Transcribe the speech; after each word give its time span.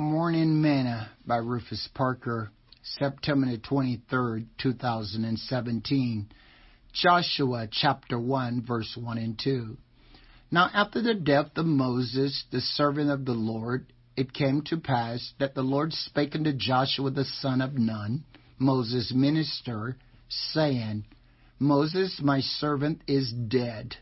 Morning 0.00 0.62
Manna 0.62 1.10
by 1.26 1.36
Rufus 1.36 1.86
Parker, 1.92 2.50
September 2.82 3.54
23rd, 3.58 4.46
2017. 4.56 6.28
Joshua 6.94 7.68
chapter 7.70 8.18
1, 8.18 8.64
verse 8.66 8.96
1 8.98 9.18
and 9.18 9.38
2. 9.38 9.76
Now 10.50 10.70
after 10.72 11.02
the 11.02 11.12
death 11.12 11.50
of 11.56 11.66
Moses, 11.66 12.44
the 12.50 12.62
servant 12.62 13.10
of 13.10 13.26
the 13.26 13.34
Lord, 13.34 13.92
it 14.16 14.32
came 14.32 14.62
to 14.68 14.78
pass 14.78 15.34
that 15.38 15.54
the 15.54 15.60
Lord 15.60 15.92
spake 15.92 16.34
unto 16.34 16.54
Joshua 16.54 17.10
the 17.10 17.26
son 17.26 17.60
of 17.60 17.74
Nun, 17.74 18.24
Moses' 18.58 19.12
minister, 19.14 19.98
saying, 20.30 21.04
Moses, 21.58 22.22
my 22.24 22.40
servant, 22.40 23.02
is 23.06 23.30
dead. 23.32 23.96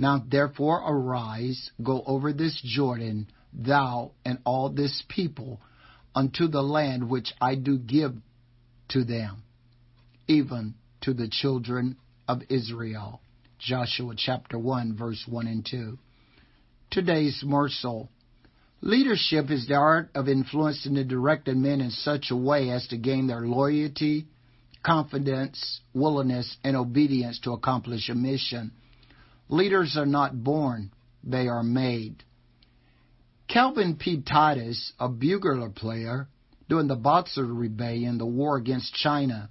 Now 0.00 0.24
therefore 0.26 0.78
arise, 0.78 1.72
go 1.82 2.02
over 2.06 2.32
this 2.32 2.58
Jordan, 2.64 3.26
thou 3.52 4.12
and 4.24 4.38
all 4.46 4.70
this 4.70 5.04
people, 5.10 5.60
unto 6.14 6.48
the 6.48 6.62
land 6.62 7.10
which 7.10 7.34
I 7.38 7.54
do 7.54 7.76
give 7.76 8.14
to 8.88 9.04
them, 9.04 9.42
even 10.26 10.72
to 11.02 11.12
the 11.12 11.28
children 11.28 11.98
of 12.26 12.40
Israel. 12.48 13.20
Joshua 13.58 14.14
chapter 14.16 14.58
1, 14.58 14.96
verse 14.96 15.22
1 15.28 15.46
and 15.46 15.66
2. 15.70 15.98
Today's 16.90 17.42
morsel. 17.44 18.08
Leadership 18.80 19.50
is 19.50 19.66
the 19.66 19.74
art 19.74 20.08
of 20.14 20.30
influencing 20.30 20.96
and 20.96 21.10
directing 21.10 21.60
men 21.60 21.82
in 21.82 21.90
such 21.90 22.30
a 22.30 22.36
way 22.36 22.70
as 22.70 22.86
to 22.86 22.96
gain 22.96 23.26
their 23.26 23.42
loyalty, 23.46 24.24
confidence, 24.82 25.82
willingness, 25.92 26.56
and 26.64 26.74
obedience 26.74 27.38
to 27.40 27.52
accomplish 27.52 28.08
a 28.08 28.14
mission. 28.14 28.72
Leaders 29.50 29.96
are 29.96 30.06
not 30.06 30.44
born, 30.44 30.92
they 31.24 31.48
are 31.48 31.64
made. 31.64 32.22
Calvin 33.48 33.96
P. 33.96 34.22
Titus, 34.22 34.92
a 35.00 35.08
bugler 35.08 35.68
player 35.70 36.28
during 36.68 36.86
the 36.86 36.94
Boxer 36.94 37.44
Rebellion, 37.44 38.16
the 38.16 38.26
war 38.26 38.56
against 38.56 38.94
China, 38.94 39.50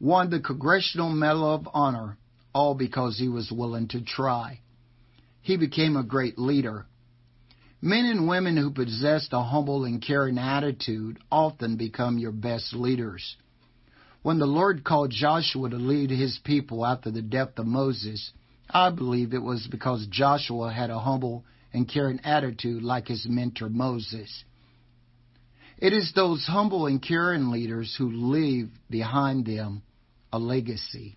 won 0.00 0.30
the 0.30 0.40
Congressional 0.40 1.10
Medal 1.10 1.54
of 1.54 1.68
Honor, 1.72 2.18
all 2.52 2.74
because 2.74 3.16
he 3.16 3.28
was 3.28 3.52
willing 3.52 3.86
to 3.88 4.00
try. 4.02 4.58
He 5.42 5.56
became 5.56 5.96
a 5.96 6.02
great 6.02 6.36
leader. 6.36 6.86
Men 7.80 8.06
and 8.06 8.26
women 8.26 8.56
who 8.56 8.72
possess 8.72 9.28
a 9.30 9.44
humble 9.44 9.84
and 9.84 10.02
caring 10.04 10.38
attitude 10.38 11.20
often 11.30 11.76
become 11.76 12.18
your 12.18 12.32
best 12.32 12.74
leaders. 12.74 13.36
When 14.22 14.40
the 14.40 14.46
Lord 14.46 14.82
called 14.82 15.12
Joshua 15.12 15.70
to 15.70 15.76
lead 15.76 16.10
his 16.10 16.40
people 16.42 16.84
after 16.84 17.12
the 17.12 17.22
death 17.22 17.58
of 17.58 17.66
Moses, 17.66 18.32
I 18.70 18.90
believe 18.90 19.34
it 19.34 19.42
was 19.42 19.66
because 19.70 20.06
Joshua 20.10 20.72
had 20.72 20.90
a 20.90 20.98
humble 20.98 21.44
and 21.72 21.88
caring 21.88 22.20
attitude 22.24 22.82
like 22.82 23.08
his 23.08 23.26
mentor 23.28 23.68
Moses. 23.68 24.44
It 25.78 25.92
is 25.92 26.12
those 26.14 26.46
humble 26.46 26.86
and 26.86 27.02
caring 27.02 27.50
leaders 27.50 27.94
who 27.98 28.10
leave 28.10 28.70
behind 28.88 29.44
them 29.44 29.82
a 30.32 30.38
legacy. 30.38 31.16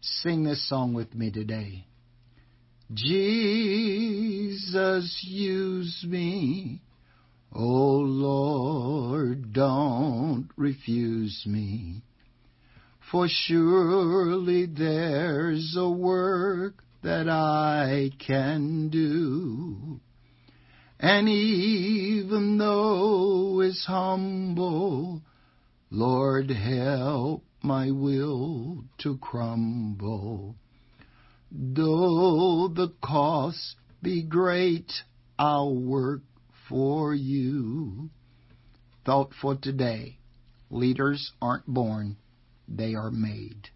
Sing 0.00 0.42
this 0.44 0.68
song 0.68 0.94
with 0.94 1.14
me 1.14 1.30
today. 1.30 1.86
Jesus, 2.92 4.04
use 5.26 6.04
me. 6.06 6.80
Oh 7.52 7.98
Lord, 7.98 9.52
don't 9.52 10.48
refuse 10.56 11.44
me. 11.46 12.02
For 13.10 13.28
surely 13.28 14.66
there's 14.66 15.76
a 15.76 15.88
work 15.88 16.82
that 17.02 17.28
I 17.28 18.10
can 18.18 18.88
do. 18.88 20.00
And 20.98 21.28
even 21.28 22.58
though 22.58 23.60
it's 23.60 23.84
humble, 23.84 25.22
Lord, 25.90 26.50
help 26.50 27.44
my 27.62 27.90
will 27.90 28.84
to 28.98 29.18
crumble. 29.18 30.56
Though 31.52 32.68
the 32.68 32.92
cost 33.02 33.76
be 34.02 34.22
great, 34.22 34.90
I'll 35.38 35.74
work 35.74 36.22
for 36.68 37.14
you. 37.14 38.10
Thought 39.04 39.32
for 39.40 39.56
today. 39.56 40.18
Leaders 40.70 41.32
aren't 41.40 41.66
born, 41.66 42.16
they 42.68 42.94
are 42.94 43.10
made. 43.10 43.70